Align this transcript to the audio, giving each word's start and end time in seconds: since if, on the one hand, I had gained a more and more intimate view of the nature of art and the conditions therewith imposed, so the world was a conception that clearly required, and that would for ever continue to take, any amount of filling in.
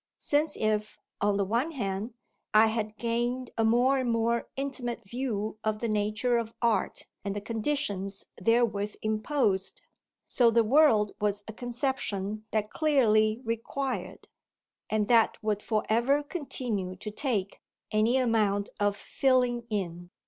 since 0.17 0.57
if, 0.57 0.97
on 1.21 1.37
the 1.37 1.45
one 1.45 1.69
hand, 1.73 2.15
I 2.55 2.65
had 2.73 2.97
gained 2.97 3.51
a 3.55 3.63
more 3.63 3.99
and 3.99 4.09
more 4.09 4.49
intimate 4.55 5.07
view 5.07 5.59
of 5.63 5.77
the 5.77 5.87
nature 5.87 6.37
of 6.39 6.55
art 6.59 7.05
and 7.23 7.35
the 7.35 7.39
conditions 7.39 8.25
therewith 8.39 8.95
imposed, 9.03 9.83
so 10.27 10.49
the 10.49 10.63
world 10.63 11.11
was 11.21 11.43
a 11.47 11.53
conception 11.53 12.47
that 12.49 12.71
clearly 12.71 13.43
required, 13.45 14.27
and 14.89 15.07
that 15.07 15.37
would 15.43 15.61
for 15.61 15.83
ever 15.87 16.23
continue 16.23 16.95
to 16.95 17.11
take, 17.11 17.61
any 17.91 18.17
amount 18.17 18.71
of 18.79 18.97
filling 18.97 19.67
in. 19.69 20.09